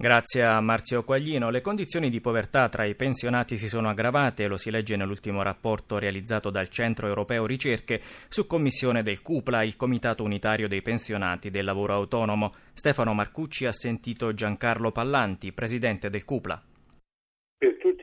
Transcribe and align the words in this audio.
Grazie 0.00 0.42
a 0.46 0.58
Marzio 0.62 1.04
Quaglino. 1.04 1.50
Le 1.50 1.60
condizioni 1.60 2.08
di 2.08 2.22
povertà 2.22 2.70
tra 2.70 2.86
i 2.86 2.94
pensionati 2.94 3.58
si 3.58 3.68
sono 3.68 3.90
aggravate, 3.90 4.46
lo 4.46 4.56
si 4.56 4.70
legge 4.70 4.96
nell'ultimo 4.96 5.42
rapporto 5.42 5.98
realizzato 5.98 6.48
dal 6.48 6.70
Centro 6.70 7.06
Europeo 7.06 7.44
Ricerche 7.44 8.00
su 8.30 8.46
commissione 8.46 9.02
del 9.02 9.20
CUPLA, 9.20 9.62
il 9.62 9.76
Comitato 9.76 10.24
Unitario 10.24 10.68
dei 10.68 10.80
Pensionati 10.80 11.50
del 11.50 11.66
Lavoro 11.66 11.92
Autonomo. 11.92 12.54
Stefano 12.72 13.12
Marcucci 13.12 13.66
ha 13.66 13.72
sentito 13.72 14.32
Giancarlo 14.32 14.90
Pallanti, 14.90 15.52
presidente 15.52 16.08
del 16.08 16.24
CUPLA 16.24 16.62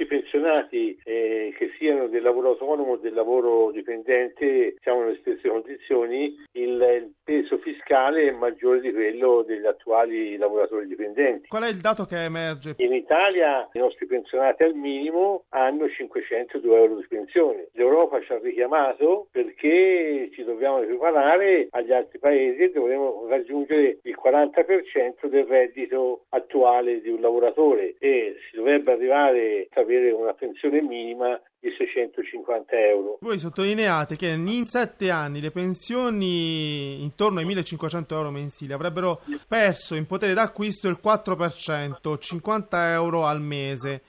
pensionati 0.08 0.98
eh, 1.04 1.54
che 1.58 1.72
siano 1.78 2.08
del 2.08 2.24
lavoro 2.24 2.50
autonomo 2.50 2.94
o 2.94 2.98
del 2.98 3.14
lavoro 3.14 3.72
dipendente 3.72 4.76
siamo 4.82 5.02
nelle 5.02 5.18
stesse 5.20 5.48
condizioni, 5.48 6.36
il, 6.54 7.14
peso 7.28 7.58
fiscale 7.58 8.30
è 8.30 8.32
maggiore 8.32 8.80
di 8.80 8.94
quello 8.94 9.44
degli 9.46 9.66
attuali 9.66 10.38
lavoratori 10.38 10.88
dipendenti. 10.88 11.50
Qual 11.50 11.64
è 11.64 11.68
il 11.68 11.82
dato 11.82 12.06
che 12.06 12.24
emerge? 12.24 12.76
In 12.78 12.94
Italia 12.94 13.68
i 13.74 13.80
nostri 13.80 14.06
pensionati 14.06 14.64
al 14.64 14.74
minimo 14.74 15.44
hanno 15.50 15.90
502 15.90 16.78
euro 16.78 16.96
di 16.96 17.06
pensione. 17.10 17.68
L'Europa 17.74 18.22
ci 18.22 18.32
ha 18.32 18.40
richiamato 18.42 19.28
perché 19.30 20.30
ci 20.34 20.46
dobbiamo 20.46 20.80
preparare 20.80 21.68
agli 21.72 21.92
altri 21.92 22.18
paesi 22.18 22.62
e 22.62 22.72
dovremo 22.72 23.26
raggiungere 23.28 24.00
il 24.02 24.18
40% 24.24 25.28
del 25.28 25.46
reddito 25.46 26.24
attuale 26.30 27.02
di 27.02 27.10
un 27.10 27.20
lavoratore 27.20 27.96
e 28.00 28.38
si 28.50 28.56
dovrebbe 28.56 28.94
arrivare 28.94 29.68
a 29.74 29.84
avere 29.98 30.12
una 30.12 30.34
pensione 30.34 30.82
minima 30.82 31.40
di 31.60 31.70
650 31.78 32.76
euro. 32.78 33.18
Voi 33.22 33.40
sottolineate 33.40 34.16
che 34.16 34.28
in 34.28 34.66
sette 34.66 35.10
anni 35.10 35.42
le 35.42 35.52
pensioni 35.52 37.02
intorno 37.04 37.40
ai 37.40 37.46
1500 37.46 38.16
euro 38.16 38.32
mensili 38.32 38.74
avrebbero 38.74 39.22
perso 39.48 39.96
in 39.96 40.06
potere 40.06 40.34
d'acquisto 40.34 40.88
il 40.88 41.00
4%, 41.04 42.18
50 42.18 42.92
euro 42.92 43.26
al 43.26 43.42
mese. 43.42 44.04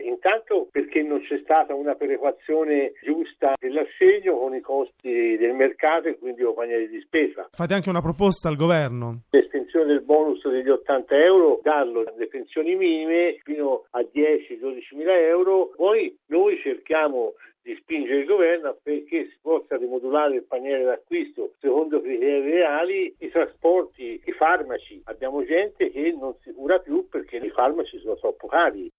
Perché 1.18 1.18
non 1.18 1.20
c'è 1.20 1.38
stata 1.42 1.74
una 1.74 1.94
perequazione 1.94 2.92
giusta 3.02 3.54
dell'assegno 3.58 4.38
con 4.38 4.54
i 4.54 4.60
costi 4.60 5.36
del 5.36 5.54
mercato 5.54 6.08
e 6.08 6.18
quindi 6.18 6.42
panieri 6.54 6.88
di 6.88 7.00
spesa. 7.00 7.48
Fate 7.50 7.74
anche 7.74 7.88
una 7.88 8.00
proposta 8.00 8.48
al 8.48 8.56
governo? 8.56 9.22
L'estensione 9.30 9.86
del 9.86 10.02
bonus 10.02 10.46
degli 10.48 10.68
80 10.68 11.14
euro, 11.16 11.60
darlo 11.62 12.04
alle 12.06 12.26
pensioni 12.28 12.74
minime 12.76 13.38
fino 13.42 13.84
a 13.90 14.00
10-12 14.00 14.96
mila 14.96 15.16
euro, 15.18 15.70
poi 15.76 16.16
noi 16.26 16.58
cerchiamo 16.58 17.34
di 17.62 17.76
spingere 17.80 18.20
il 18.20 18.26
governo 18.26 18.70
affinché 18.70 19.28
si 19.28 19.36
possa 19.42 19.76
rimodulare 19.76 20.36
il 20.36 20.44
paniere 20.44 20.84
d'acquisto 20.84 21.52
secondo 21.60 22.00
criteri 22.00 22.50
reali, 22.50 23.14
i 23.18 23.28
trasporti, 23.28 24.22
i 24.24 24.32
farmaci. 24.32 25.02
Abbiamo 25.04 25.44
gente 25.44 25.90
che 25.90 26.16
non 26.18 26.34
si 26.42 26.52
cura 26.52 26.78
più 26.78 27.06
perché 27.08 27.36
i 27.36 27.50
farmaci 27.50 27.98
sono 27.98 28.16
troppo 28.16 28.46
cari. 28.46 28.90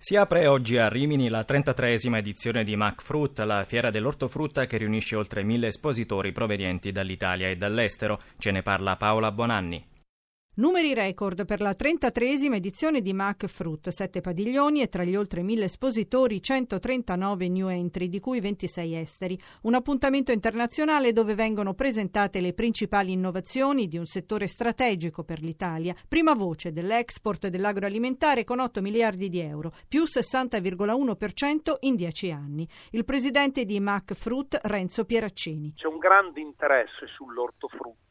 Si 0.00 0.14
apre 0.14 0.46
oggi 0.46 0.78
a 0.78 0.88
Rimini 0.88 1.28
la 1.28 1.44
33esima 1.46 2.18
edizione 2.18 2.62
di 2.62 2.76
MacFruit, 2.76 3.40
la 3.40 3.64
fiera 3.64 3.90
dell'ortofrutta 3.90 4.64
che 4.66 4.76
riunisce 4.76 5.16
oltre 5.16 5.42
mille 5.42 5.66
espositori 5.66 6.30
provenienti 6.30 6.92
dall'Italia 6.92 7.48
e 7.48 7.56
dall'estero. 7.56 8.20
Ce 8.38 8.52
ne 8.52 8.62
parla 8.62 8.94
Paola 8.94 9.32
Bonanni. 9.32 9.84
Numeri 10.58 10.92
record 10.92 11.44
per 11.44 11.60
la 11.60 11.70
33esima 11.70 12.54
edizione 12.54 13.00
di 13.00 13.12
Mac 13.12 13.46
Fruit, 13.46 13.90
7 13.90 14.20
padiglioni 14.20 14.82
e 14.82 14.88
tra 14.88 15.04
gli 15.04 15.14
oltre 15.14 15.42
1000 15.42 15.66
espositori 15.66 16.42
139 16.42 17.48
new 17.48 17.68
entry, 17.68 18.08
di 18.08 18.18
cui 18.18 18.40
26 18.40 18.96
esteri. 18.96 19.40
Un 19.62 19.74
appuntamento 19.74 20.32
internazionale 20.32 21.12
dove 21.12 21.36
vengono 21.36 21.74
presentate 21.74 22.40
le 22.40 22.54
principali 22.54 23.12
innovazioni 23.12 23.86
di 23.86 23.98
un 23.98 24.06
settore 24.06 24.48
strategico 24.48 25.22
per 25.22 25.42
l'Italia. 25.42 25.94
Prima 26.08 26.34
voce 26.34 26.72
dell'export 26.72 27.46
dell'agroalimentare 27.46 28.42
con 28.42 28.58
8 28.58 28.80
miliardi 28.80 29.28
di 29.28 29.38
euro, 29.38 29.70
più 29.86 30.02
60,1% 30.02 31.74
in 31.82 31.94
10 31.94 32.32
anni. 32.32 32.68
Il 32.90 33.04
presidente 33.04 33.64
di 33.64 33.78
Mac 33.78 34.12
Fruit, 34.14 34.58
Renzo 34.64 35.04
Pieraccini. 35.04 35.74
C'è 35.76 35.86
un 35.86 35.98
grande 35.98 36.40
interesse 36.40 37.06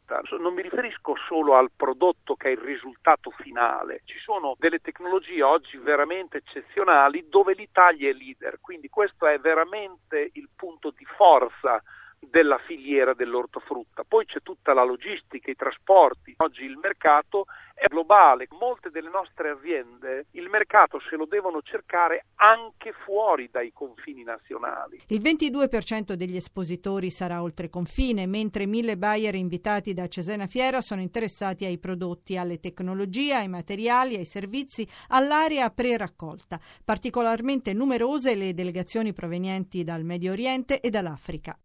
sull'ortofrutta 0.08 0.38
non 0.38 0.54
mi 0.54 0.62
riferisco 0.62 1.16
solo 1.28 1.56
al 1.56 1.72
prodotto 1.76 2.36
che 2.36 2.48
è 2.48 2.52
il 2.52 2.60
risultato 2.60 3.32
finale, 3.32 4.02
ci 4.06 4.18
sono 4.20 4.56
delle 4.58 4.80
tecnologie 4.80 5.44
oggi 5.44 5.78
veramente 5.78 6.38
eccezionali 6.38 7.28
dove 7.30 7.54
l'Italia 7.54 8.10
è 8.10 8.14
leader, 8.14 8.60
quindi 8.62 8.88
questo 8.90 9.28
è 9.28 9.38
veramente 9.40 10.30
il 10.34 10.50
punto 10.56 10.92
di 10.92 11.06
forza 11.06 11.82
della 12.20 12.58
filiera 12.60 13.14
dell'ortofrutta. 13.14 14.04
Poi 14.08 14.26
c'è 14.26 14.42
tutta 14.42 14.74
la 14.74 14.84
logistica, 14.84 15.52
i 15.52 15.56
trasporti. 15.56 16.34
Oggi 16.38 16.64
il 16.64 16.78
mercato 16.78 17.46
è 17.74 17.86
globale. 17.88 18.48
Molte 18.60 18.90
delle 18.90 19.10
nostre 19.10 19.50
aziende 19.50 20.26
il 20.32 20.50
mercato 20.50 21.00
se 21.00 21.16
lo 21.16 21.26
devono 21.26 21.62
cercare 21.62 22.26
anche 22.36 22.92
fuori 23.06 23.50
dai 23.52 23.72
confini 23.72 24.24
nazionali. 24.24 25.02
Il 25.08 25.22
22% 25.22 26.14
degli 26.14 26.36
espositori 26.36 27.12
sarà 27.12 27.42
oltre 27.42 27.70
confine, 27.70 28.26
mentre 28.26 28.66
mille 28.66 28.98
buyer 28.98 29.36
invitati 29.36 29.94
da 29.94 30.08
Cesena 30.08 30.48
Fiera 30.48 30.82
sono 30.82 31.02
interessati 31.02 31.66
ai 31.66 31.78
prodotti, 31.78 32.38
alle 32.38 32.60
tecnologie, 32.60 33.36
ai 33.36 33.48
materiali, 33.48 34.16
ai 34.16 34.26
servizi, 34.26 34.88
all'area 35.10 35.70
pre-raccolta. 35.70 36.60
Particolarmente 36.84 37.74
numerose 37.74 38.36
le 38.36 38.54
delegazioni 38.54 39.14
provenienti 39.14 39.84
dal 39.84 40.04
Medio 40.04 40.32
Oriente 40.32 40.80
e 40.80 40.90
dall'Africa. 40.90 41.58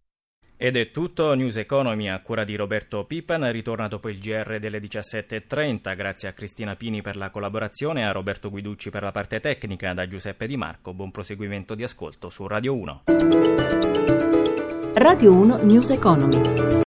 Ed 0.65 0.77
è 0.77 0.93
tutto, 0.93 1.35
News 1.35 1.57
Economy 1.57 2.09
a 2.09 2.21
cura 2.21 2.45
di 2.45 2.55
Roberto 2.55 3.05
Pipan, 3.05 3.51
ritorna 3.51 3.89
dopo 3.89 4.09
il 4.09 4.21
GR 4.21 4.61
delle 4.61 4.79
17.30, 4.79 5.97
grazie 5.97 6.29
a 6.29 6.33
Cristina 6.33 6.77
Pini 6.77 7.03
per 7.03 7.17
la 7.17 7.31
collaborazione, 7.31 8.07
a 8.07 8.13
Roberto 8.13 8.49
Guiducci 8.49 8.89
per 8.89 9.03
la 9.03 9.11
parte 9.11 9.41
tecnica, 9.41 9.93
da 9.93 10.07
Giuseppe 10.07 10.47
Di 10.47 10.57
Marco, 10.57 10.95
buon 10.95 11.11
proseguimento 11.11 11.75
di 11.75 11.83
ascolto 11.83 12.31
su 12.31 12.47
Radio 12.47 12.77
1. 12.77 13.03
Radio 14.95 15.33
1 15.33 15.63
News 15.65 15.91
Economy. 15.91 16.81